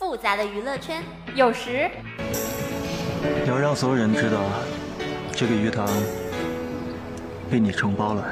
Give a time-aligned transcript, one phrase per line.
[0.00, 1.02] 复杂的娱乐圈，
[1.34, 1.90] 有时
[3.46, 4.40] 要让所有人知道，
[5.30, 5.86] 这个鱼塘
[7.50, 8.24] 被你承包了。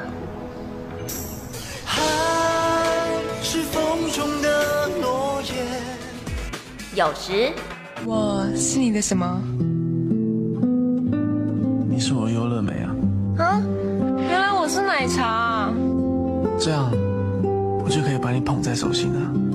[3.43, 5.53] 是风中的诺言。
[6.95, 7.53] 有时
[8.03, 9.39] 我是你的什么？
[11.87, 13.61] 你是我优乐美啊，啊，
[14.17, 15.73] 原来我是奶茶啊。
[16.59, 16.89] 这样
[17.85, 19.48] 我就可以把你捧在手心了。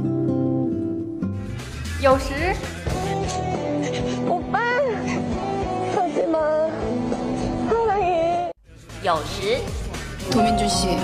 [2.04, 2.56] 有时
[4.28, 4.60] 오빠
[5.96, 6.70] 하지마
[7.70, 8.52] 사랑해
[9.04, 9.60] 有时
[10.32, 10.98] 도민준 씨,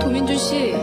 [0.00, 0.74] 도민준 씨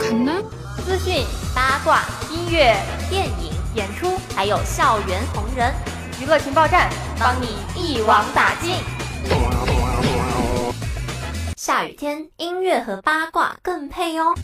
[0.00, 0.42] 갔나?
[0.84, 1.24] 资讯、
[1.54, 2.76] 八卦、音乐、
[3.08, 5.72] 电影、演出，还有校园红人，
[6.20, 8.76] 娱乐情报站，帮你一网打尽。
[11.56, 14.34] 下雨天，音乐和八卦更配哦。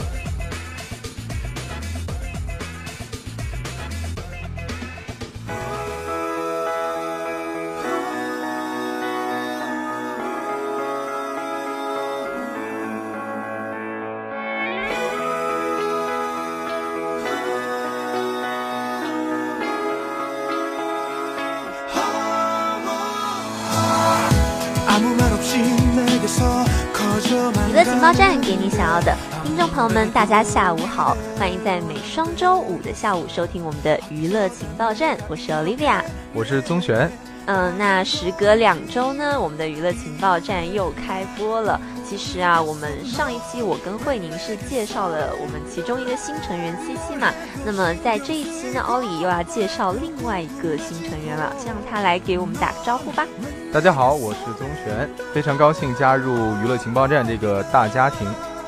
[28.05, 29.17] 报站，给你想要的。
[29.43, 36.03] 听众朋友们，大家下午好，欢迎在每双周五的下午收听我们的娱乐情报站，我是 Olivia。
[36.31, 37.11] 我是宗璇。
[37.47, 41.81] 嗯，那时隔两周呢，我们的娱乐情报站又开播了。
[42.07, 47.33] 其实啊，我们上一期我跟慧宁是介绍了我们其中一个新成员七七嘛。
[47.65, 53.25] 那么在这一期呢，奥里又要介绍另外一个新成员了，先让他来给我们打个招呼吧。
[53.73, 58.27] 大家好，我是宗璇，非常高兴加入娱乐情报站这个大家庭。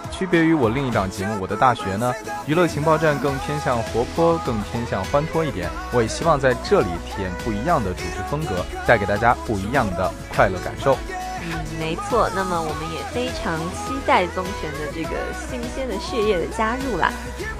[0.09, 2.11] 区别于我另一档节目《我的大学》呢，
[2.47, 5.69] 娱乐情报站更偏向活泼，更偏向欢脱一点。
[5.93, 10.97] 我也希望在这里体验不一样的主持风格，带给大家不一样的快乐感受。
[11.41, 12.29] 嗯，没错。
[12.35, 15.17] 那么我们也非常期待宗玄的这个
[15.49, 17.11] 新鲜的血液的加入啦。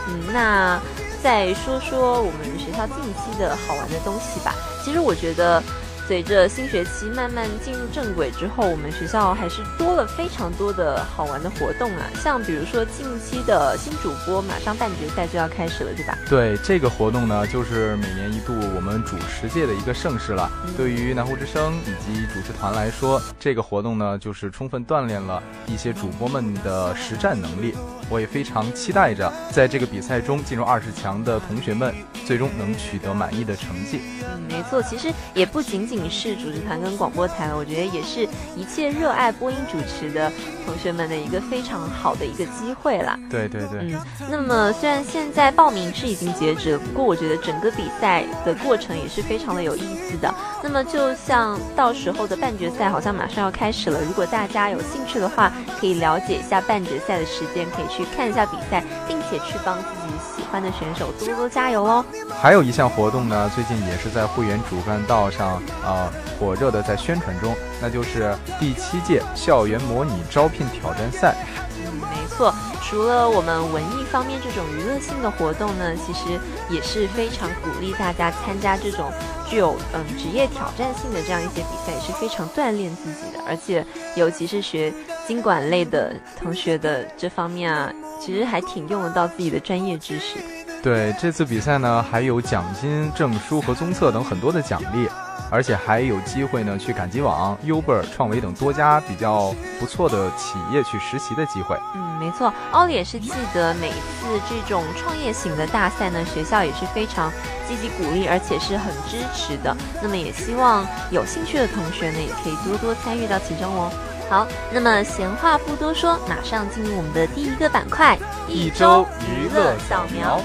[0.07, 0.79] 嗯，那
[1.21, 4.53] 再说说我们学校近期的好玩的东西吧。
[4.83, 5.61] 其实我觉得。
[6.07, 16.17] 随着新学期慢慢进入正轨之后，我们学校还是多了非常多的好玩的活动啊，像比如说近期的新主播马上半决赛就要开始了，对吧？
[16.29, 20.49] 对，这个活动呢，就是每年一度我们主持界的一个盛事了。
[20.77, 27.75] 对于南湖之声以及主持团来说，这个活动呢，就是充分锻炼了一些主播们的实战能力。
[28.09, 31.93] 我也非常期待着，在这个比赛中进入二十强的同学们，
[32.25, 33.99] 最终能取得满意的成绩。
[34.23, 35.96] 嗯，没错，其实也不仅仅。
[36.09, 40.31] 是主持团跟广播台了，我觉得也是一切热爱播音主持的
[40.65, 43.17] 同学们的一个非常好的一个机会啦。
[43.29, 50.33] 对对对，嗯，那么虽然现在报名是已经截止了，不过我觉得整个比赛的过程也是非常的有意思的。
[50.61, 62.05] 那么就像到时候的半决赛好像马上要开始了，如果大家有兴趣的话，可以了解一下半决赛的时间，可以去看一下比赛，并且去帮自己喜欢的选手多多加油哦。
[62.41, 65.61] 还有一项活动呢，最近也是在会员主干道上。
[65.85, 71.35] 啊，火热的在宣传中，那就是第七届校园模拟招聘挑战赛。
[71.79, 72.53] 嗯，没错。
[72.83, 79.11] 除了我们文艺方面这种娱乐性的活动呢，其实也是非常鼓励大家参加这种
[79.49, 83.43] 具有嗯职业挑战性的这样一些比赛，也是非常锻炼自己的。
[83.45, 84.93] 而且，尤其是学
[85.27, 90.39] 经管类的同学的这方面啊，其实还挺用得到自己的专业知识。
[90.83, 95.07] 对，这次比赛呢，还有奖金、证书和综测等很多的奖励。
[95.49, 101.77] 而且还有机会呢，去赶集网、Uber、创维等多家比较不错的企业去实习的机会。
[101.95, 107.31] 嗯，没错，奥利也是记得每次这种创业型的大赛呢，学校也是非常
[107.65, 109.73] 积极鼓励，而且是很支持的。
[110.01, 113.89] 那么也希望有兴趣的同学呢，也可以多多参与到其中哦。
[114.29, 118.17] 好，那么闲话不多说，马上进入我们的第一个板块——
[118.47, 120.41] 一周娱乐扫描。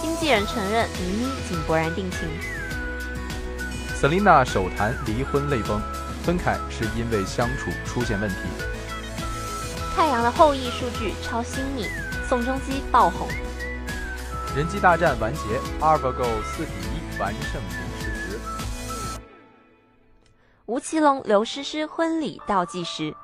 [0.00, 2.20] 经纪人承认倪妮仅勃然定情。
[4.00, 5.78] Selina 首谈离婚泪崩，
[6.24, 8.36] 分开是因为相处出现问题。
[9.94, 11.86] 太阳的后裔数据超新米，
[12.26, 13.28] 宋仲基爆红。
[14.56, 15.40] 人机大战完结
[15.80, 17.60] ，AlphaGo 四比一完胜。
[20.68, 23.16] 吴奇隆、刘诗诗婚礼倒计时。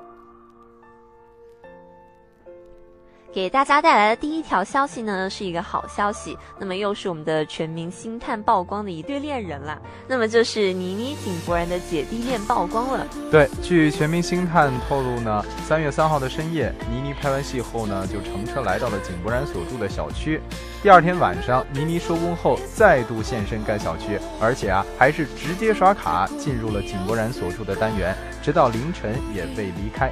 [3.34, 6.38] 给大家带来的第一条消息呢，是一个好消息。
[6.56, 9.76] 那么又是我们的全民星探曝光的一对恋人啦。
[10.06, 13.04] 那么就是倪妮井柏然的姐弟恋曝光了。
[13.32, 20.40] 对，据全民星探透露呢，三月三号的深夜，倪妮拍完戏后呢，就乘车来到了井柏然所住的小区。
[20.81, 30.08] 第二天晚上，倪妮收工后再度现身该小区，而且啊，还是直接刷卡进入了井柏然所住的单元，直到凌晨也未离开。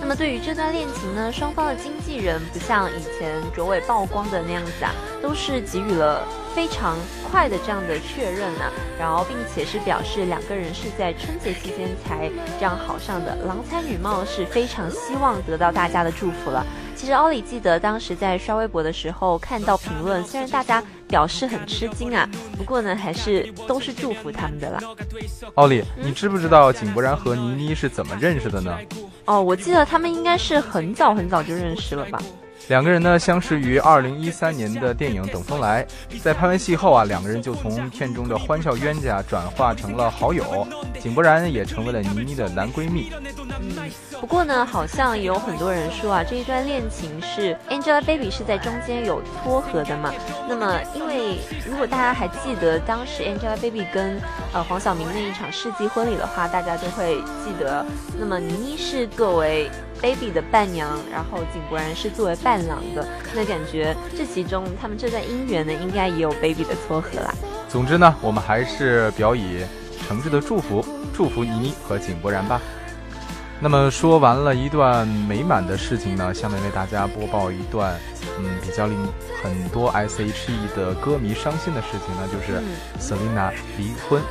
[0.00, 6.96] 那么对于这段恋情呢，双方的经纪人不像以前卓伟曝光的那样子啊，都是给予了非常
[7.30, 8.64] 快的这样的确认呢，
[8.98, 16.64] 然后并且是表示两个人是在春节期间才这样好上的，郎才女貌是非常希望得到大家的祝福了。
[16.98, 24.80] 其实奥里记得当时在刷微博的时候看到评论，虽然大家表示很吃惊啊，不过呢还是都是祝福他们的啦。
[25.54, 28.76] 奥里，你知不知道井柏然和倪妮是怎么认识的呢？
[29.26, 32.20] 哦，我记得他们应该是很早很早就认识了吧。
[32.68, 35.86] 两个人呢相识于二零一三年的电影《等风来》，
[36.20, 40.66] 在拍完戏后啊，两个人就从片中的欢笑冤家转化成了好友，
[41.00, 43.10] 井柏然也成为了倪妮的男闺蜜。
[43.58, 50.12] 嗯，不过呢，好像有很多人说啊，这一段恋情是 Angelababy 是在中间有撮合的嘛。
[50.46, 54.20] 那么，因为如果大家还记得当时 Angelababy 跟
[54.52, 57.82] 呃黄晓明那一场世纪婚礼的话，大家就会记得，
[58.18, 59.70] 那么倪妮是作为。
[60.00, 67.34] Baby 的伴娘，然后井柏然是作为伴郎的，那感觉这其中他们这段姻缘呢，应该也有 baby 的撮合啦。
[67.68, 69.64] 总之呢，我们还是表以
[70.06, 72.60] 诚挚的祝福，祝福倪妮和井柏然吧。
[73.60, 77.98] 那么说完了一段美满的事情呢，下面为大家播报一段，
[78.38, 78.96] 嗯，比较令
[79.42, 82.62] 很多 S.H.E 的歌迷伤心的事情呢，就是
[83.00, 84.22] Selina 离婚。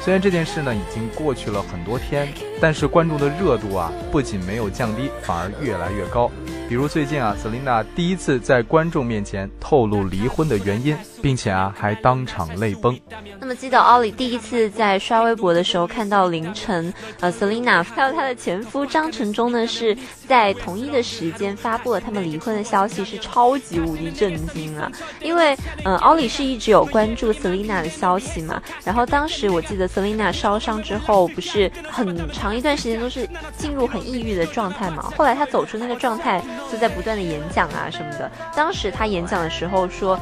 [0.00, 2.28] 虽然这件事呢已经过去了很多天，
[2.60, 6.30] 但是观众的热度啊不仅没有降低，反而越来越高。
[6.68, 12.98] 比如最近啊，Selina 第一次在观众面前透露离婚的原因，并且啊还当场泪崩。
[13.40, 24.92] 那么记得奥里第一次在刷微博的时候看到凌晨，呃，Selina 还有她的前夫张承忠呢是在同一的时间发布了他们离婚的消息，是超级无敌震惊啊！
[25.22, 33.26] 因为嗯，奥里是一直有关注 Selina 的消息嘛，然后当时我记得 Selina 烧伤之后，不是很长一段时间都是
[33.56, 36.42] 进入很抑郁的状态嘛，后来她走出那个状态。
[36.70, 38.30] 就在不断的演讲啊什么的。
[38.54, 40.18] 当时他演讲的时候说，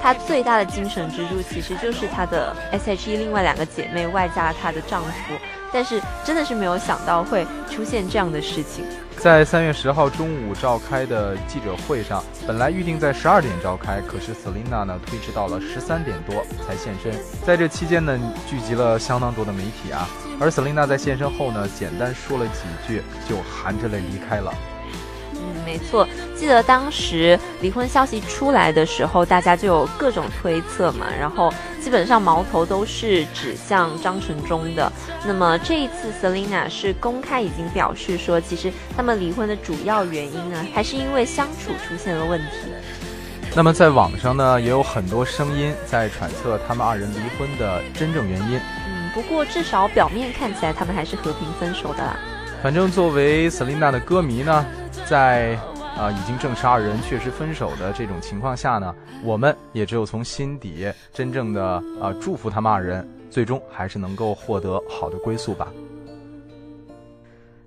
[0.00, 5.10] 他最大的精神支柱其实就是他的 S.H.E 另外两个姐妹外加她的丈夫。
[5.72, 8.84] 但是真的是没有想到会出现这样的事情。
[9.18, 17.12] 在三月十号中午召开的记者会上，本来预定在十二点召开，可是 Selina 呢推迟到了十三点多才现身。
[17.44, 20.08] 在这期间呢，聚集了相当多的媒体啊。
[20.40, 24.52] 而 Selina 在现身后呢，简单说了几句，就含着泪离开了。
[25.64, 26.06] 没错，
[26.36, 31.52] 记得当时离婚消息出来的时候，大家就有各种推测嘛，然后
[31.82, 34.90] 基本上矛头都是指向张承忠的。
[35.26, 42.70] 那么这一次，Selina 是公开已经表示说，其实他们离婚的主要原因呢，还是因为相处出现了问题。
[43.54, 48.60] 那么在网上呢，也有很多声音在揣测他们二人离婚的真正原因。
[48.86, 52.16] 嗯，不过至少表面看起来，他们还是和平分手的啦。
[52.62, 54.64] 反正作为 Selina 的歌迷呢。
[55.08, 55.56] 在
[55.96, 65.68] 啊，已经证实二人确实分手的这种情况下呢，我们也只有从心底真正的啊祝福他们二人，最终还是能够获得好的归宿吧。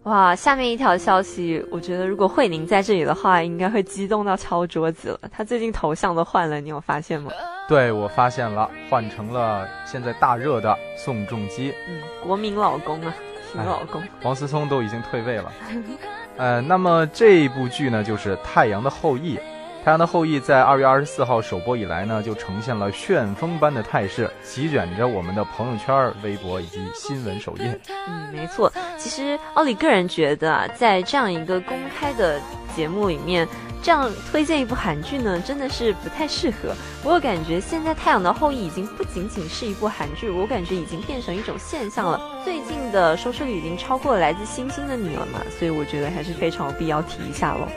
[0.03, 5.29] 哇，下面一条消息，我觉得如果慧宁在这里的话，应该会激动到敲桌子了。
[5.31, 7.31] 她最近头像都换了，你有发现吗？
[7.67, 11.73] 对，我发现了，换成了现在大热的宋仲基。
[11.87, 13.13] 嗯，国民老公啊，
[13.51, 14.01] 新老公。
[14.23, 15.51] 王思聪都已经退位了。
[16.39, 19.35] 呃，那么这部剧呢，就是《太阳的后裔》。
[19.83, 27.79] 《太阳的后裔》在二月二十四号首播以来呢，就呈现了旋风般的态势，席卷着我们的朋友圈、微博以及新闻首页。
[28.07, 28.71] 嗯，没错。
[28.97, 32.39] 其实奥里个人觉得啊，在这样一个公开的
[32.73, 33.45] 节目里面。
[33.81, 36.75] 这样推荐一部韩剧呢，真的是不太适合。
[37.01, 42.21] 不过感觉现在《太阳的后裔》已经不仅仅是一部韩剧，我感觉已经变成一种现象了。
[42.43, 47.67] 最近的收视率已经超过了《来自星星的你》了嘛，所以我觉得还是非常有必要提一下喽。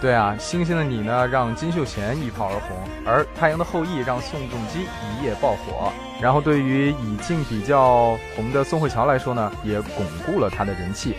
[0.00, 2.76] 对啊，《星星的你》呢让金秀贤一炮而红，
[3.06, 5.92] 而《太阳的后裔》让宋仲基一夜爆火。
[6.20, 11.14] 然后对于已经比较红的宋慧乔来说呢，也巩固了她的人气。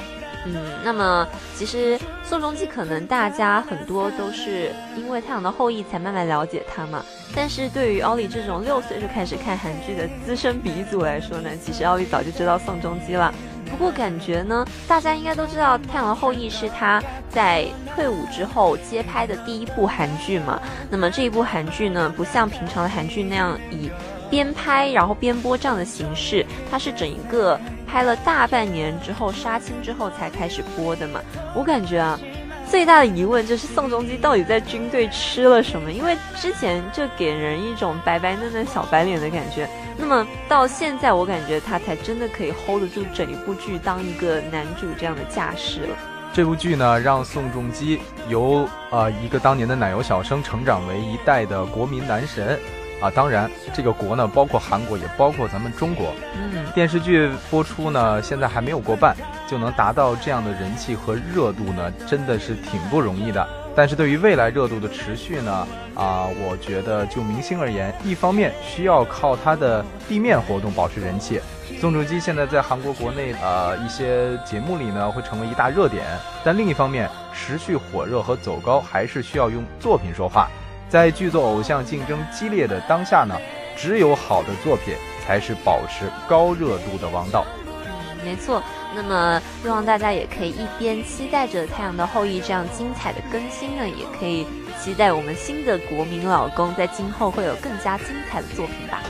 [0.46, 7.04] 嗯，那么其实宋仲基可能大家很多都是因为《太阳的后裔》才慢慢了解他嘛。
[7.36, 13.34] 但是对于奥利这种六岁就开始看韩剧的资深鼻祖来说呢，其实奥利早就知道宋仲基了。
[13.72, 20.62] 不过感觉呢，大家应该都知道《太阳的后裔》是他在退伍之后接拍的第一部韩剧嘛。
[20.92, 23.90] 那么这一部韩剧呢，不像平常的韩剧那样以
[24.30, 27.60] 边拍然后边播这样的形式，它是整一个
[27.94, 31.22] 拍了大半年之后杀青之后才开始播的嘛。
[31.54, 32.20] 我感觉啊。
[32.68, 35.92] 最大的疑问就是宋仲基到底在军队吃了什么？
[35.92, 45.96] 因为之前就给人一种白白嫩嫩小白脸的感觉，那么到现在我感觉他才真的可以 hold 得住整一部剧当一个男主这样的架势了。
[46.34, 52.60] 这部剧呢，让宋仲基由呃一个当年的奶油小生成长为一代的国民男神。
[53.04, 56.14] 啊，当然，这个国呢，包括韩国，也包括咱们中国。
[56.38, 59.14] 嗯，电视剧播出呢，现在还没有过半，
[59.46, 63.46] 就能达到这样的人气和热度呢，真的是挺不容易的。
[63.76, 71.42] 但是对于未来热度的持续呢，啊，我觉得就明星而言，一方面需要靠他的地面活动保持人气，
[71.82, 76.06] 宋仲基现在在韩国国内呃一些节目里呢会成为一大热点，
[76.42, 80.48] 但另一方面，持续火热和走高还是需要用作品说话。
[80.94, 83.36] 在剧作偶像竞争激烈的当下呢，
[83.76, 84.94] 只有好的作品
[85.26, 87.44] 才是保持高热度的王道。
[87.68, 88.62] 嗯，没错。
[88.94, 94.46] 那么，希望大家也可以一边期待着《太阳的后裔》这样精彩的更新呢，也可以
[94.80, 99.02] 期待我们新的国民老公在今后会有更加精彩的作品吧。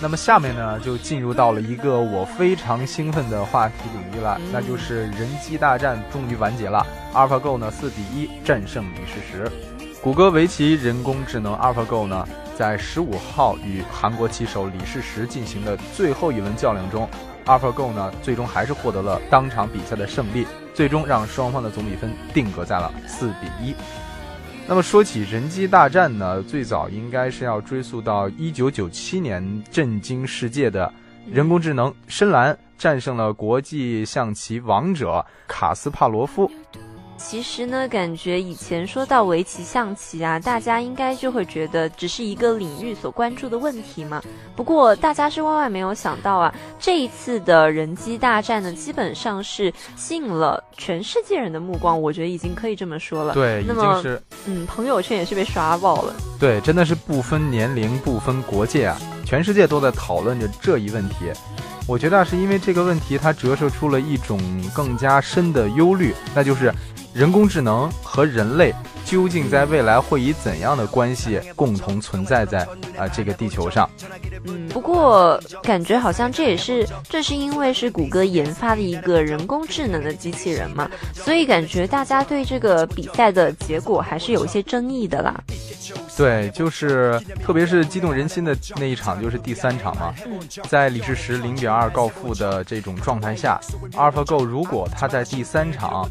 [0.00, 9.52] 那么下面呢，就进入到了一个我非常兴奋的话题领域了，那就是人机大战终于完结了，AlphaGo 呢四比一战胜李世石。
[10.02, 17.08] 谷歌围棋人工智能 AlphaGo 呢，在十五号与韩国棋手李世石进行的最后一轮较量中
[17.46, 20.44] ，AlphaGo 呢最终还是获得了当场比赛的胜利，
[20.74, 23.76] 最终让双方的总比分定格在了四比一。
[24.66, 30.92] 那么说起人机大战呢，最早应该是要追溯到一九九七年震惊世界的
[31.30, 36.50] 人工智能深蓝战胜了国际象棋王者卡斯帕罗夫。
[37.24, 44.20] 其实呢，感觉以前说到围棋、象棋啊，大家应该就会觉得只是一个领域所关注的问题嘛。
[44.54, 51.98] 不过大家是万万没有想到啊，这一次的人机大战呢，基本上是吸引了全世界人的目光。
[51.98, 53.32] 我觉得已经可以这么说了。
[53.32, 56.14] 对，已经是嗯，朋友圈也是被刷爆了。
[56.38, 61.32] 对，真的是不分年龄、不分国界啊，全世界都在讨论着这一问题。
[61.86, 64.40] 我觉得是因为这个问题，它折射出了一种
[64.74, 66.72] 更加深的忧虑，那就是。
[67.14, 68.74] 人工智能和人类
[69.04, 73.86] 究竟在未来会以怎样的关系共同存在在啊这个地球上？
[74.46, 85.38] 嗯，不过感觉好像这也是这是因为是谷歌研发的一个人工智能的机器人嘛，所以感觉大家对这个比赛的结果还是有一些争议的啦。
[86.16, 90.14] 对，就是特别是激动人心的那一场，就是第三场嘛，
[90.68, 93.60] 在李世石零比二告负的这种状态下
[93.92, 96.08] ，AlphaGo 如果他在第三场，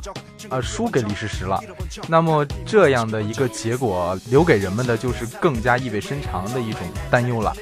[0.50, 1.62] 呃，输给李世石了，
[2.08, 7.53] 那么这样的一个结果留给人们的就是更加意味深长的一种担忧了。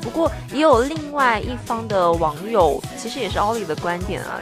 [0.00, 4.40] 不过也有另外一方的网友，其实也是奥利的观点啊。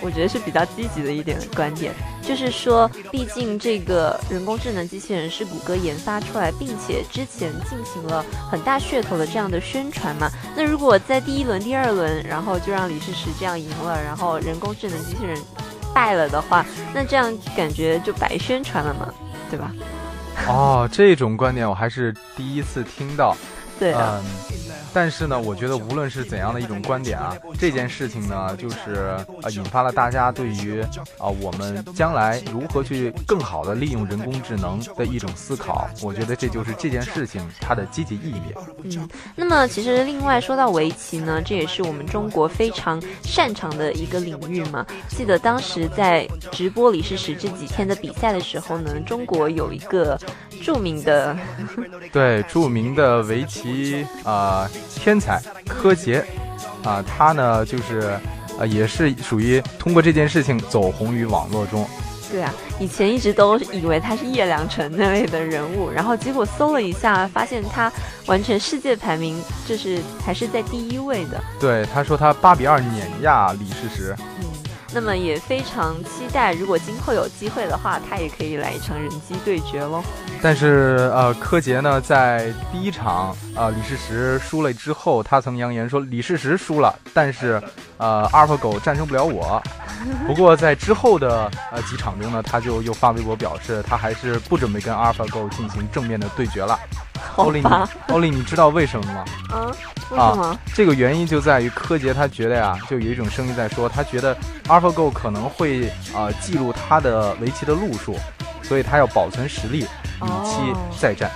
[0.00, 10.30] 我觉得是比较积极的一点观点，就是说，毕竟这个人工智能机器人是谷歌研发出来，并且之前进行了很大噱头的这样的宣传嘛。
[10.56, 15.36] 那如果在第一轮、第二轮，然后就让李世石这样赢了，然后人工智能机器人
[15.94, 16.64] 败了的话，
[16.94, 19.12] 那这样感觉就白宣传了嘛，
[19.50, 19.72] 对吧？
[20.46, 23.36] 哦，这种观点我还是第一次听到。
[23.78, 24.20] 对嗯，
[24.92, 30.80] 但是呢，我觉得无论是怎样的一种观点啊，这件事情呢，就是呃，引发了大家对于
[31.18, 35.88] 啊我们将来如何去更好的利用人工智能的一种思考。
[36.02, 38.42] 我觉得这就是这件事情它的积极意义。
[38.84, 44.84] 嗯，那么其实另外说到围棋呢，这也是我们中国非常擅长的一个领域嘛。
[45.08, 50.18] 记得当时在直播李世石这几天的比赛的时候呢，中国有一个
[50.62, 51.36] 著名的
[52.10, 53.58] 对著名的围棋。
[53.58, 56.24] 其啊，天才柯洁
[56.82, 58.18] 啊，他呢就是
[58.58, 61.86] 呃，也是属于通过这件事情走红于网络中。
[62.30, 67.90] 对啊，以前一直都以为他是叶良辰那类的人物，然后结果搜了一下，发现他
[68.26, 71.42] 完全世界排名就是还是在第一位的。
[71.58, 74.14] 对，他说他八比二碾压李世石。
[74.92, 80.02] 那么也非常期待，如果今后有机会的话，他也可以来一场人机对决喽。
[80.40, 87.62] 但是呃，柯洁呢，在第一场呃李世石输了之后，他曾扬言说李世石输了，但是
[87.98, 89.62] 呃阿尔法狗战胜不了我。
[90.26, 96.78] 不过在之后的呃几场中呢，他就又发微博表示，他还是不准备跟阿尔法狗进行正面的对决了。
[97.36, 97.62] 欧丽，
[98.08, 99.24] 欧丽，你知道为什么吗？
[99.52, 99.66] 嗯，
[100.10, 100.46] 为什么？
[100.46, 104.36] 啊这个原因就在于柯洁他觉得呀，就有一种声音在说，他觉得
[104.68, 108.16] AlphaGo 可能会呃记录他的围棋的路数，
[108.62, 111.30] 所以他要保存实力，以期哦再战。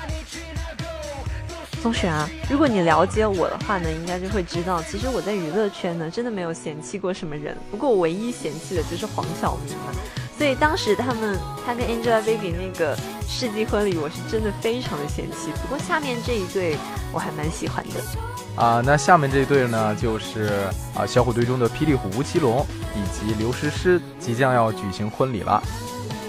[1.83, 7.57] 松雪啊，如果你了解我的话呢，应该就会知道，其实我在娱乐圈呢，真的没有嫌弃过什么人。
[7.73, 9.93] 不过我唯一嫌弃的就是黄晓明了。
[10.39, 11.37] 所以当时他们
[11.67, 12.97] 他跟 Angelababy 那个
[13.29, 15.51] 世纪婚礼，我是真的非常的嫌弃。
[15.61, 16.77] 不过下面这一对
[17.13, 18.01] 我还蛮喜欢的。
[18.55, 20.53] 啊、那下面这一对呢，就是
[20.95, 25.61] 啊、小虎队中的霹雳虎吴奇隆以及刘诗诗即将要举行婚礼了。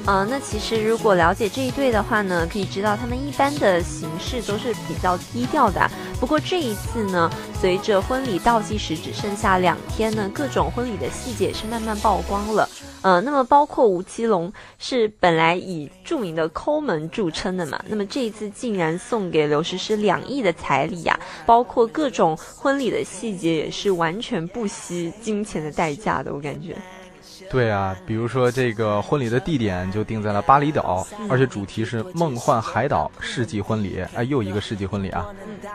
[0.05, 5.89] 呃，那其实如果了解这一对的话呢，可以知道他们一般的形式都是比较低调的。
[6.19, 12.67] 不过这一次呢，随着婚礼倒计时只剩下两天呢，各种婚礼的细节也是慢慢曝光了。
[13.01, 26.75] 呃，那么包括吴奇隆是本来以著名的抠门著称的嘛，那么这一次竟然送给刘诗诗两亿的彩礼呀、包括各种婚礼的细节也是完全不惜金钱的代价的，我感觉。
[27.49, 35.25] 对啊，比如说这个婚礼的地点就定在了巴厘岛，而且主题是梦幻海岛世纪婚礼，哎，又一个世纪婚礼啊！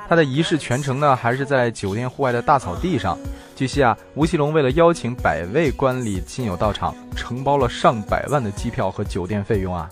[0.09, 3.17] 它的仪式全程呢还是在酒店户外的大草地上。
[3.55, 9.89] 据悉啊，吴奇隆为了邀请百位观礼亲友到场，承包了上百万的机票和酒店费用啊。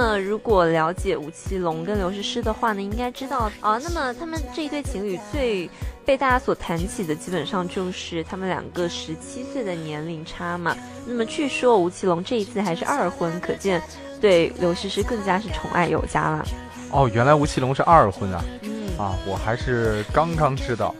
[0.00, 5.68] 嗯，那么如果了解吴奇隆跟刘诗诗的话呢，应该知道啊、那么他们这一对情侣最
[6.06, 10.74] 被大家所谈起的，基本上就是他们两个十七岁的年龄差嘛。
[11.06, 13.82] 那么据说吴奇隆这一次还是二婚，可见
[14.22, 16.46] 对刘诗诗更加是宠爱有加了。
[16.90, 18.42] 哦，原来吴奇隆是二婚啊！
[18.62, 20.94] 嗯啊，我还是刚刚知道。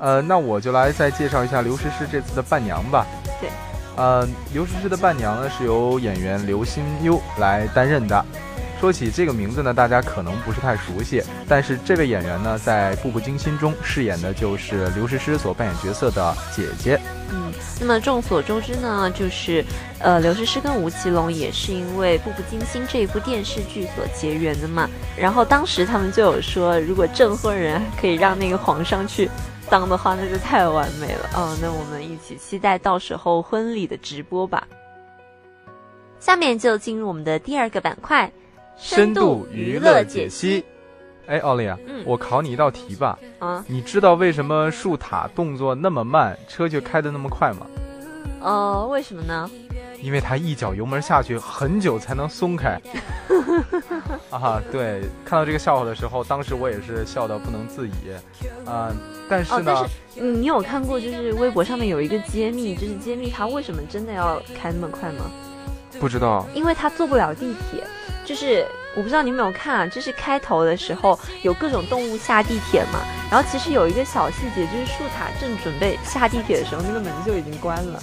[0.00, 3.06] 呃，那我就来再介绍一下刘诗诗这次的伴娘吧。
[3.38, 3.50] 对。
[3.98, 8.24] 呃，刘诗诗的伴娘呢是由演员刘心悠来担任的。
[8.80, 17.00] 说起这个名字呢，大家可能不是太熟悉，但是这位演员呢，在《步步惊心》中饰演的就是刘诗诗所扮演角色的姐姐。
[17.32, 19.64] 嗯，那么众所周知呢，就是
[19.98, 24.88] 呃，刘诗诗跟吴奇隆也是因为《步步惊心》这一部电视剧所结缘的嘛。
[25.16, 29.28] 然后当时他们就有说，如果证婚人可以让那个皇上去
[29.70, 31.28] 当的话，那就太完美了。
[31.36, 34.66] 嗯，那我们一起期待到时候婚礼的直播吧。
[36.18, 38.30] 下面就进入我们的第二个板块——
[38.76, 40.64] 深度娱乐解析。
[41.26, 43.18] 哎，奥利啊，嗯我考你一道题吧。
[43.38, 47.66] 啊，你知道为什么树塔动作那么慢，车却开得那么快吗？
[48.40, 49.50] 呃，为什么呢？
[50.00, 52.80] 因为他一脚油门下去，很久才能松开。
[54.30, 57.92] 啊，对，看到这个笑话的时候，当时我也是笑到不能自已。
[58.64, 58.94] 啊、
[59.28, 65.30] 但是哦，呢，但是嗯你有看过就是微博上面有一个揭秘，就是揭秘他为什么真的要开那么快吗？
[65.98, 67.82] 不知道因为他坐不了地铁，
[68.28, 78.02] 就是我不知道你有没有看啊，就是开头的时候有各种动物下地铁嘛，然后其实有一个小细节，就是树塔正准备下地铁的时候，那个门就已经关了，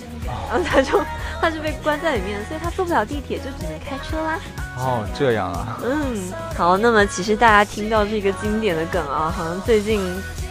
[0.49, 0.99] 然后他就
[1.39, 4.39] 他就被关在里面，所以他坐不了地铁，就只能开车啦。
[4.79, 5.79] 哦，这样啊。
[5.83, 10.01] 嗯，好，那么其实大家听到这个经典的梗啊，好像最近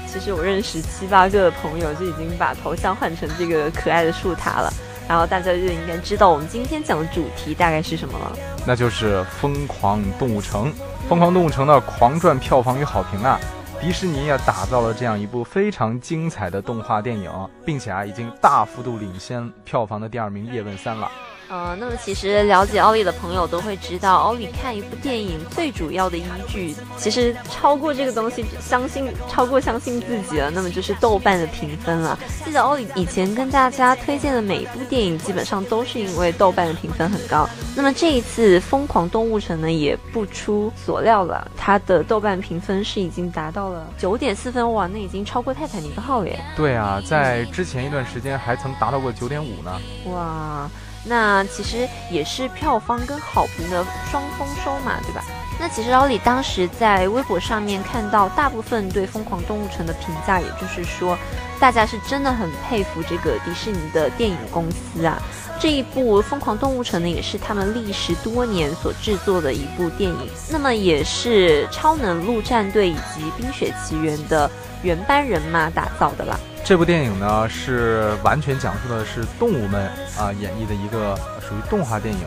[0.06, 4.72] 其实我认识七八个朋友就已经把头像换成这个可爱的树塔了。
[5.08, 8.32] 然后大家就应该知道我们今天讲的主题大概是什么了。
[8.66, 10.66] 那就是《疯狂动物城》。
[11.08, 13.38] 《疯狂动物城》的狂赚票房与好评啊，
[13.78, 17.30] 迪士尼也打造了这样一部非常精彩的动画电影，
[17.66, 21.10] 并且啊，已经大幅度领先票房的第二名《叶问三》了。
[21.48, 32.18] 呃，那么其实了解奥利的朋友都会知道，奥利看一部电影最主要的依据，其实超过这个东西，相信超过相信自己了，那么就是豆瓣的评分了。
[32.44, 37.48] 记得奥利以前跟大家推荐的每一部电影，基本上都是因为豆瓣的评分很高。
[37.76, 46.40] 那么这一次《疯狂动物城》呢，也不出所料了，它的豆瓣评分是已经达到了九点四分，哇，那已经超过《泰坦尼克号》了耶！
[46.56, 49.80] 对啊，在之前一段时间还曾达到过九点五呢。
[50.06, 50.70] 哇，
[51.04, 55.22] 那其实也是票房跟好评的双丰收嘛，对吧？
[55.60, 61.16] 那其实老李当时在微博上面看到大部分对《疯狂动物城》的评价，也就是说，
[61.60, 65.22] 大家是真的很佩服这个迪士尼的电影公司啊。
[65.60, 74.50] 这一部《疯狂动物城》呢，也是他们历时多年所制作的一部电影，那么也是超能陆战队以及《冰雪奇缘》的
[74.82, 76.36] 原班人马打造的啦。
[76.64, 79.86] 这部电影呢，是完全讲述的是动物们
[80.18, 82.26] 啊、演绎的一个属于动画电影。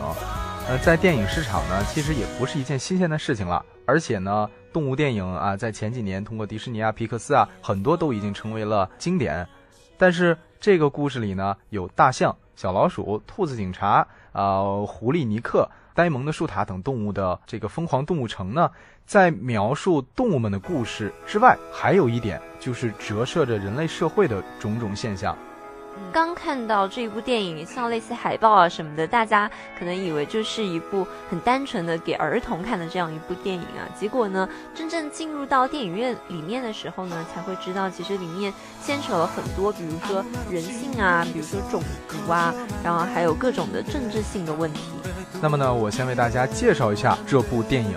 [0.68, 3.66] 呃，在电影市场呢，其实也不是一件新鲜的事情了。
[3.84, 9.44] 而且呢，动物电影啊，在前几年通过迪士尼啊、皮克斯啊，很多都已经成为了经典。
[9.96, 15.68] 但是这个故事里呢，有大象、小老鼠、兔子警察、啊、狐狸尼克，
[15.98, 18.70] 呆萌的树塔等动物的这个疯狂动物城呢，
[19.04, 25.36] 在描述动物们的故事之外，还有一点就是折射着人类社会的种种现象。
[26.12, 33.84] 刚看到这部电影，像类似海报啊什么的，大家可能以为就是一部很单纯的给儿童看的这样一部电影啊。
[33.98, 44.80] 结果呢，真正进入到电影院里面的时候呢，才会知道其实里面牵扯了很多，比如说人性啊，比如说种族啊，然后还有各种的政治性的问题。
[45.40, 47.96] 那么呢，我先为大家介绍一下这部电影。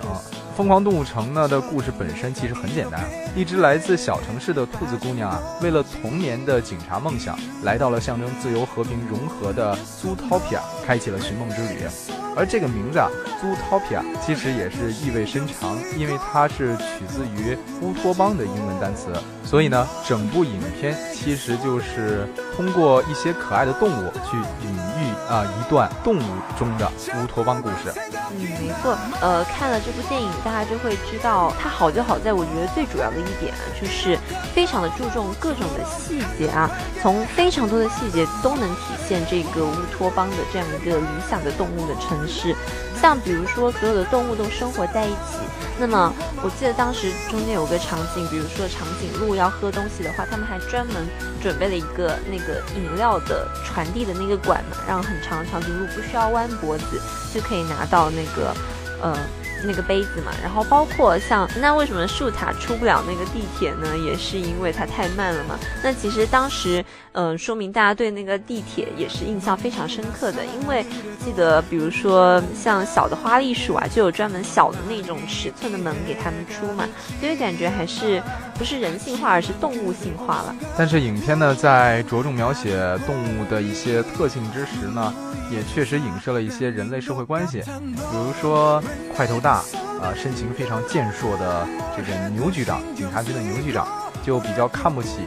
[0.52, 3.00] 疯狂动物城》呢的故事本身其实很简单，
[3.34, 12.21] 一只来自小城市的兔子姑娘啊，为了童年的警察梦想，来到了象征自由、和平、融合的苏托皮亚开启了寻梦之旅。
[12.36, 13.08] 而这个名字啊
[13.40, 19.12] ，Zootopia 其实也是意味深长，因为它是取自于乌托邦的英文单词，
[19.44, 26.22] 所以呢，整部影片其实就是通过一些可爱的动物去隐喻啊一段动物
[26.58, 27.92] 中的乌托邦故事。
[28.34, 28.96] 嗯，没错。
[29.20, 34.18] 呃，看了这部电影，大家就会知道它好就好在，我觉得最主要的一点，就是
[34.54, 36.70] 非常的注重各种的细节啊，
[37.02, 42.54] 从非常多的细节都能体现这个乌托邦的这样一个理想的动物的成是。
[43.00, 45.38] 像比如说，所有的动物都生活在一起。
[45.80, 51.06] 那么，我记得当时中间有个场景，比如说长颈鹿要喝东西的话，他们还专门
[51.42, 57.00] 准备了一个那个饮料的传递的那个管嘛，让很长的长颈鹿不需要弯脖子
[57.34, 58.54] 就可以拿到那个，
[59.02, 59.16] 呃。
[59.64, 63.96] 那个杯子嘛，然后包括像那为什么树塔出不了那个地铁呢？
[63.96, 65.58] 也是因为它太慢了嘛。
[65.82, 70.84] 那其实当时，嗯，说明大家对那个地铁也是印象非常深刻的，因为
[71.24, 76.88] 记得，比如说像小的花栗鼠啊，就有专门小的那种尺寸的门给他们出嘛，
[77.20, 78.22] 所以感觉还是
[78.58, 80.56] 不是人性化，而是动物性化了。
[80.76, 85.12] 但是影片呢，在着重描写动物的一些特性之时呢，
[85.50, 88.82] 也确实影射了一些人类社会关系，比如说
[89.14, 89.51] 块头大。
[89.52, 93.86] 啊，身形非常健硕的这个牛局长，警察局的牛局长
[94.24, 95.18] 就比较看不起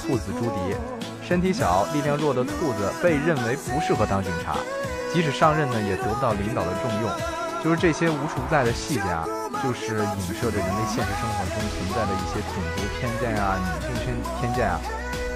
[0.00, 0.76] 兔子朱迪。
[1.26, 4.56] 身体小、力量弱的兔子被认为不适合当警察，
[5.12, 7.10] 即使上任呢，也得不到领导的重用。
[7.64, 9.24] 就是这些无处不在的细节啊，
[9.62, 14.78] 就是影射着人类现实生活中存在的一些种族偏见啊、女性偏偏见啊。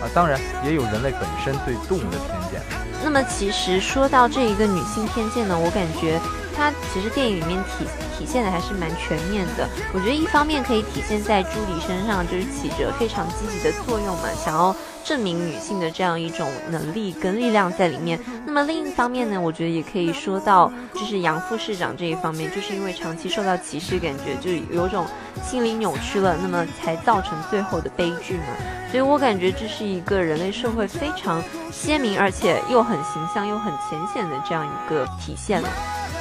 [0.01, 2.61] 啊，当然也有人类本身对动物的偏见。
[3.03, 6.20] 那么，其实说到这一个女性偏见呢，我感觉。
[6.58, 7.86] 它其实电影里面体
[8.18, 9.68] 体现的还是蛮全面的。
[9.94, 18.18] 我觉得一方面可以体现在朱迪身上，就是起着非常积极的作用嘛，想要证明女性的这样一种能力跟力量在里面。
[18.44, 25.06] 那么另一方面呢，我觉得也可以说到，就是杨副市长这一方面，就是因为长期受到歧视，感觉就有种
[25.44, 28.42] 心理扭曲了，那么才造成最后的悲剧嘛。
[28.90, 31.40] 所以我感觉这是一个人类社会非常
[31.70, 35.68] 鲜明，而且又很形象又很浅显的这样一个体现了。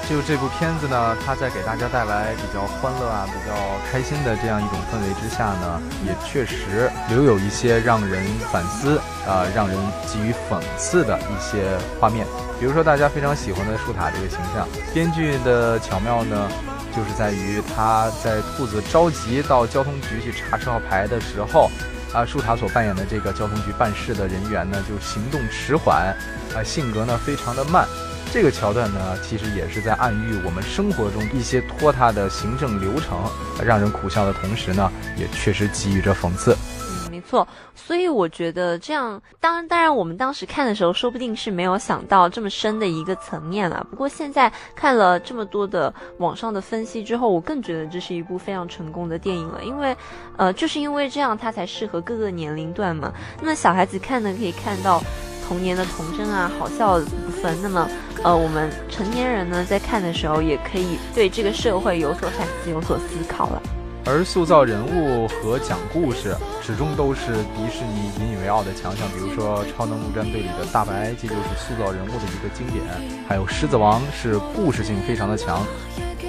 [0.10, 3.54] 就这部片子呢，它在给大家带来比较欢乐啊、比较
[3.92, 12.26] 开心的这样一种氛围之下呢，也确实留有一些让人反思、啊让人给予讽刺的一些画面。
[12.58, 16.50] 比如说大家非常喜欢的树塔这个形象，编剧的巧妙呢，
[16.96, 21.70] 就是在于他在兔子着急到交通局去查车号牌的时候，
[22.14, 26.16] 啊树塔所扮演的这个交通局办事的人员呢，就行动迟缓，
[26.56, 27.86] 啊性格呢非常的慢。
[28.34, 33.18] 这个桥段呢，其实也是在暗喻我们生活中一些拖沓的行政流程，
[33.66, 36.56] 让人苦笑的同时呢，也确实给予着讽刺。
[36.82, 37.48] 嗯，没错。
[37.74, 43.86] 所以我觉得这样，当然，当然，我们当时看的时候，说不定是没有想到这么深的一个层面了。
[43.90, 49.64] 不过现在看了这么多的网上的分析之后，我更觉得这是一部非常成功的电影了。
[49.64, 49.96] 因为，
[50.38, 53.12] 呃，就是因为这样，它才适合各个年龄段嘛。
[53.40, 55.02] 那么小孩子看呢，可以看到。
[55.48, 57.58] 童年的童真啊，好笑的部分。
[57.62, 57.88] 那么，
[58.24, 63.62] 呃，我们成年人呢，在看的时候，也可以对这个社会有所反思、有所思考了。
[64.06, 69.08] 而塑造人物和讲故事，始终都是迪士尼引以为傲的强项。
[69.10, 72.84] 比如说，《超能陆战队》里的大白，这就是塑造人物的一个经典；
[73.28, 75.66] 还有《狮子王》，是故事性非常的强。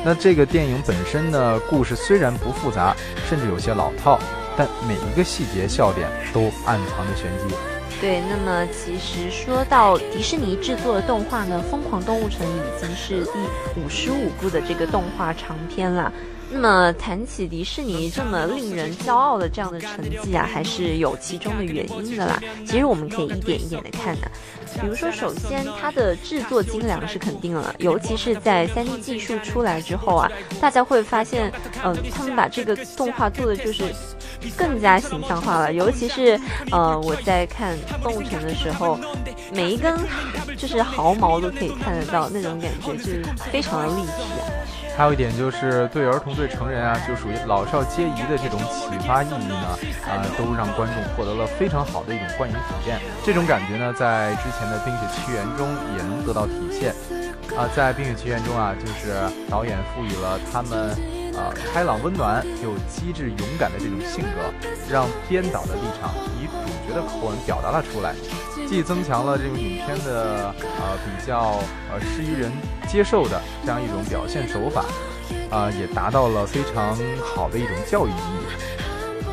[0.05, 2.97] 那这个电影本身呢，故事虽然不复杂，
[3.29, 4.19] 甚至有些老套，
[4.57, 7.55] 但每一个细节笑点都暗藏着玄机。
[8.01, 16.13] 对，那么其实说到迪士尼制作的动画呢，《疯狂动物城》已经是第五十五部的这个动画长片了。
[16.51, 22.41] 那么谈起迪士尼这么令人骄傲的这样的成绩啊，还是有其中的原因的啦。
[22.65, 24.31] 其实我们可以一点一点的看的。
[24.81, 30.31] 比如说，首先它的制作精良是肯定了，尤其是在 3D 技术出来之后啊，
[30.61, 31.53] 大家会发现，
[31.85, 33.93] 嗯，他们把这个动画做的就是。
[34.57, 35.73] 更加形象化了。
[35.73, 36.39] 尤其是
[36.71, 38.99] 呃，我在看动物城的时候，
[39.53, 39.95] 每一根
[40.57, 44.13] 就是毫毛都可以看得到，那种感觉就是非常的立体。
[44.97, 52.99] 还有一点就是对儿童、对成人啊，就属于老少皆宜的这种启发意义呢，啊，都让观众获得了非常好的一种观影体验。
[53.25, 56.93] 这种感觉呢，在之前的《冰雪奇缘》中也能得到体现。
[57.57, 59.15] 啊，在《冰雪奇缘》中啊，就是
[59.49, 60.91] 导演赋予了他们，
[61.39, 64.53] 呃，开朗、温暖又机智、勇敢的这种性格，
[64.91, 68.13] 让编导的立场以主角的口吻表达了出来，
[68.67, 71.61] 既增强了这种影片的呃比较
[71.93, 72.51] 呃适于人
[72.89, 74.85] 接受的这样一种表现手法，
[75.49, 78.78] 啊，也达到了非常好的一种教育意义。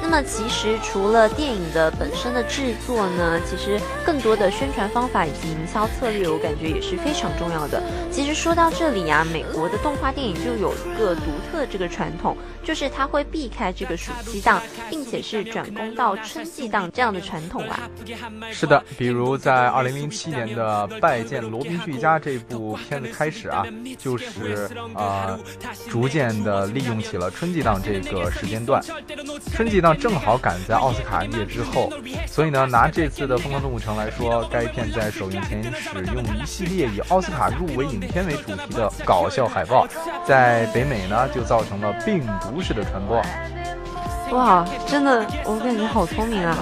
[0.08, 7.82] 那么其实除了电影的本身的制作呢，其实更多的宣传方法以及营销策略，我感觉也是非常重要的。
[8.12, 17.90] 其实说到这里啊，美国的动画电影就有一个独特的这个传统，就是它会避开这个暑期档，并且是转攻到春季档这样的传统啊。
[18.52, 23.66] 是的，比如在二零零七年的《拜见罗宾逊家》这部片子开始啊，
[23.98, 25.38] 就是呃，
[25.90, 28.80] 逐渐的利用起了春季档这个时间段，
[29.52, 29.95] 春季档。
[29.96, 31.90] 正好赶在奥斯卡夜之后，
[32.28, 39.88] 所以呢，拿这次的《疯狂动物城》来说，该片在首映前使用一系列以奥斯卡入围影片为主题的搞笑海报，
[40.26, 43.22] 在北美呢就造成了病毒式的传播。
[44.32, 46.58] 哇，真的，我感觉好聪明啊！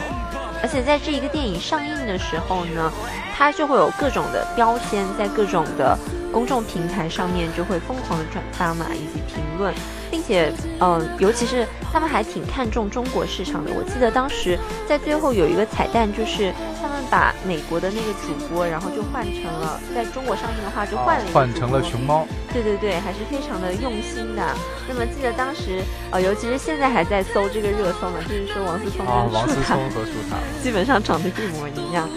[0.62, 2.92] 而且在这一个电影上映的时候呢，
[3.36, 5.98] 它就会有各种的标签，在各种的
[6.32, 9.74] 公众平台上面就会疯狂的转发嘛，以及评论。
[10.12, 13.72] 并且，嗯，尤其是他们还挺看重中国市场的。
[13.74, 22.28] 我记得当时在最后有一个彩蛋，就是他们把美国的那个主播，然后就换成了在中国上映的话就换了换成了熊猫。
[22.54, 24.46] 对对对，还是非常的用心的。
[24.88, 32.08] 那么记得当时，呃，尤其是现在还在搜这个热搜嘛，就是说王思聪跟王思聪和舒坦 基本上长得一模一样。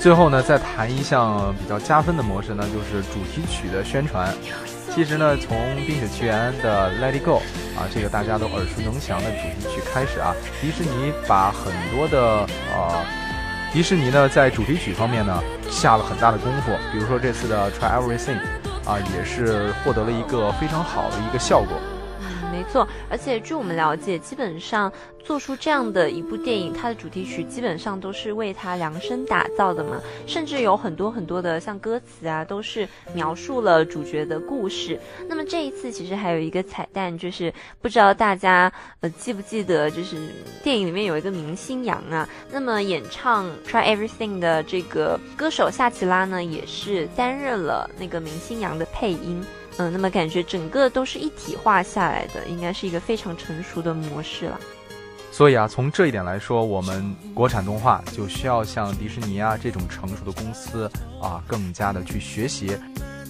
[0.00, 4.32] 最后呢，再谈一项比较加分的模式呢，就是主题曲的宣传。
[4.94, 5.56] 其实呢，从
[5.86, 7.32] 《冰雪奇缘》的《Let It Go》
[7.78, 13.04] 啊，这个大家都耳熟能详的主题曲开始啊，迪士尼把很多的呃，
[13.72, 16.72] 迪士尼呢在主题曲方面呢下了很大的功夫。
[16.92, 18.38] 比如说这次的《Try Everything》
[18.90, 21.76] 啊，也是获得了一个非常好的一个效果。
[22.58, 24.92] 没错，而且据我们了解，基本上
[25.22, 34.98] 做出这样的一部电影，它的主题曲基本上都是为它量身打造的嘛，甚至有很多很多的像歌词啊，都是描述了主角的故事。
[35.28, 40.16] 那么这一次其实还有一个彩蛋，就是不知道大家呃记不记得，就是
[40.64, 49.46] 电影里面有一个明星杨啊，那么演唱《Try Everything》的这个歌手夏奇拉呢，也是担任了那个明星杨的配音。
[49.78, 54.60] 嗯，那么感觉整个都是一体化下来的，应该是一个非常成熟的模式了。
[55.32, 60.90] 所以啊，从这一点来说，我们国产动画就需要像迪士尼啊这种成熟的公司
[61.22, 62.76] 啊，更加的去学习，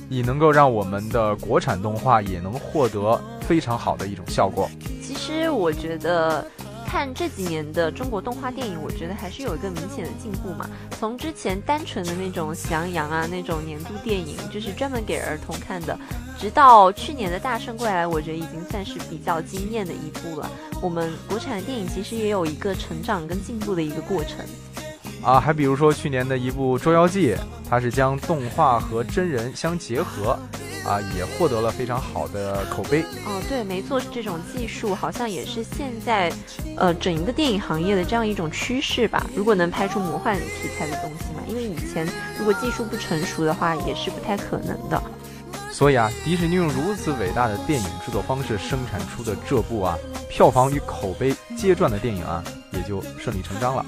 [0.09, 4.69] 以能够让我们的国产动画也能获得非常好的一种效果。
[5.03, 6.45] 其实我觉得。
[6.91, 10.67] 看这几年的中国动画电影，我觉得还是有一个明显的进步嘛。
[10.99, 15.95] 从之前单纯的那种喜羊羊啊那种年度电影，就是专门给儿童看的，
[16.39, 20.49] 直到去年的《大圣归来》，我觉得已经算是比较惊艳的一部了。
[20.81, 24.39] 我们国产的电影其实也有一个成长跟进步的一个过程。
[25.21, 27.35] 啊，还比如说去年的一部《捉妖记》，
[27.69, 30.39] 它是将动画和真人相结合。
[30.87, 33.03] 啊，也获得了非常好的口碑。
[33.27, 36.33] 哦，对，没错，这种技术好像也是现在，
[36.79, 39.27] 呃，整一个电影行业的这样一种趋势吧。
[39.35, 45.03] 如果能拍出魔幻题材的东西嘛，因为以前如果技术不成熟的话，也是不太可能的。
[45.79, 49.97] 所以啊，迪士尼用如此伟大的电影制作方式生产出的这部啊，
[50.29, 53.87] 票房与口碑皆赚的电影啊，也就顺理成章了。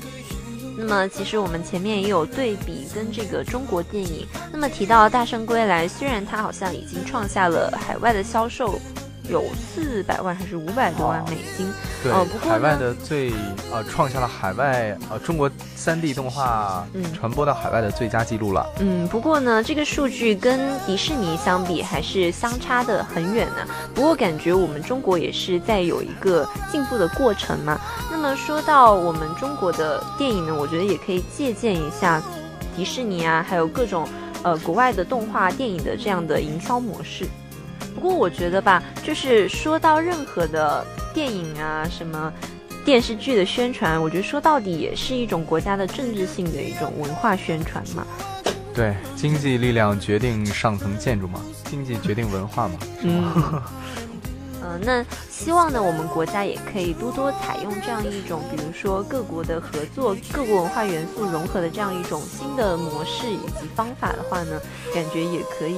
[0.78, 4.24] 那么其实我们前面也有对比跟这个中国电影。
[4.52, 8.78] 那么提到《大圣归来》，虽然它好像已经创下了海外的销售。
[9.28, 11.70] 有四百万还是五百多万美金？
[12.02, 13.32] 对，海外的最
[13.72, 18.66] 呃创下了海外呃中国三 D 动画传播到海外的最佳记录了。
[18.80, 23.56] 嗯，不过呢，这个数据跟迪士尼相比还是相差的很远呢。
[23.94, 27.78] 不过感觉我们中国也是在有一个进步的过程嘛。
[28.10, 32.20] 那么说到我们中国的电影呢，我觉得也可以借鉴一下
[32.74, 34.08] 迪士尼啊，还有各种
[34.42, 37.26] 呃国外的动画电影的这样的营销模式。
[37.94, 42.32] 不过我觉得吧，就是说到任何的电影啊，什么
[42.84, 48.06] 电视剧的宣传，我觉得说到底也是一种国家的政治性的一种文化宣传嘛。
[48.72, 52.78] 对，经济力量决定上层建筑嘛，经济决定文化嘛。
[53.02, 53.32] 嗯。
[53.34, 53.62] 嗯，
[54.62, 64.60] 呃，那希望呢，我们国家也可以多多采用这样一种，比如说各国的合作、各国文化元素融合的这样一种新的模式以及方法的话呢，
[64.94, 65.76] 感觉也可以。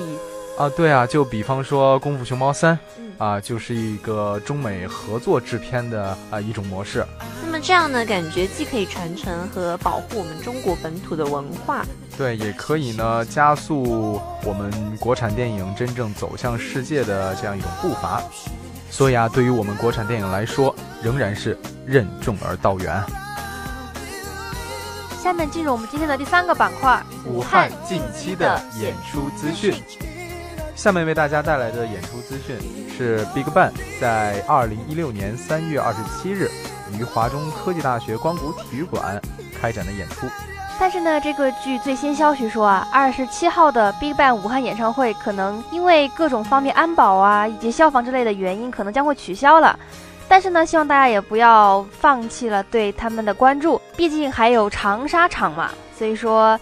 [0.58, 7.04] 啊，对啊，就比方说《功夫熊猫三》，嗯啊，就是一个中美合作制片的啊一种模式。
[7.44, 11.84] 那么这样呢，感觉既可以传承和保护我们中国本土的文化，
[12.18, 18.22] 对，也可以呢加速我们国产电影真正走向世界的这样一种步伐。
[18.90, 23.02] 所以啊，对于我们国产电影来说，仍然是任重而道远。
[25.20, 29.74] 下面进入我们今天的第三个板块，武汉近期的演出资讯。
[30.74, 32.56] 下面为大家带来的演出资讯
[32.96, 36.50] 是 BigBang 在二零一六年三月二十七日
[36.98, 39.20] 于华中科技大学光谷体育馆
[39.60, 40.26] 开展的演出。
[40.80, 49.78] 但是呢，这个据最新消息说啊，二十七号的 BigBang 武汉演唱会可能因为各种方面安保啊以及消防之类的原因，可能将会取消了。
[50.26, 55.70] 但是呢，希望大家也不要放弃了对他们的关注，毕竟还有长沙场嘛。
[55.96, 56.58] 所以说，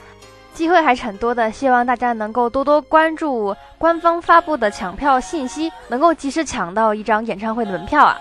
[0.54, 8.18] 机会还是很多的，希望大家能够多多关注官方发布的抢票信息，能够及时抢到一张演唱会的门票啊。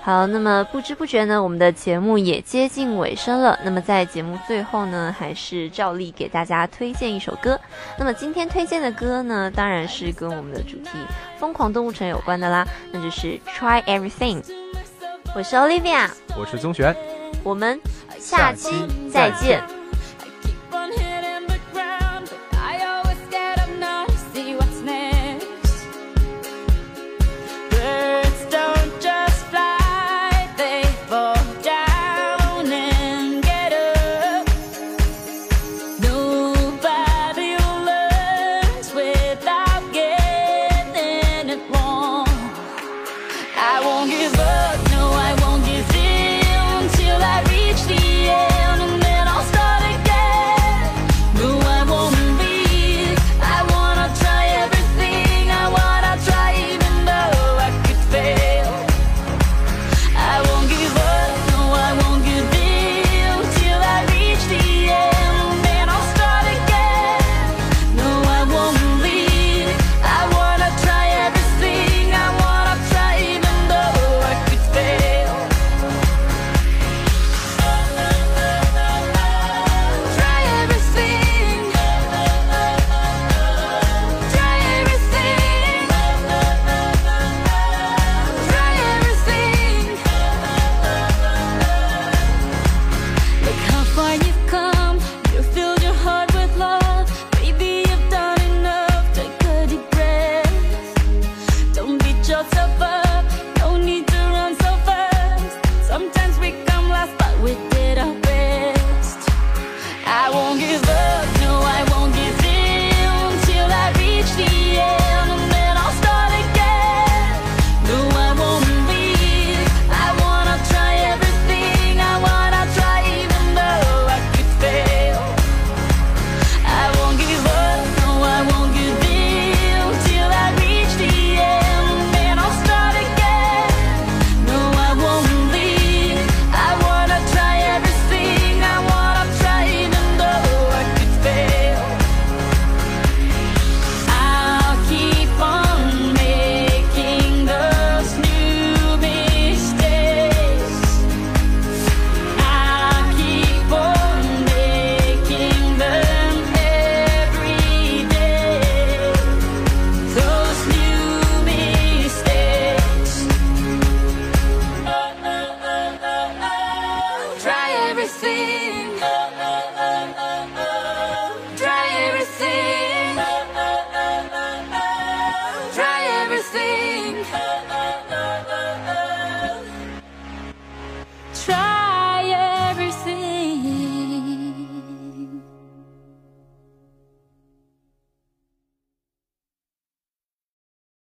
[0.00, 3.58] 好，那么不知不觉呢，我们的节目也接近尾声了。
[3.62, 7.58] 那么在节目最后呢，还是照例给大家推荐一首歌。
[7.98, 10.90] 那么今天推荐的歌呢，当然是跟我们的主题
[11.40, 14.42] 《疯狂动物城》有关的啦，那就是 Try Everything。
[15.34, 16.08] 我是 Olivia，
[16.38, 16.96] 我是宗璇，
[17.42, 17.78] 我们
[18.18, 19.77] 下期再见。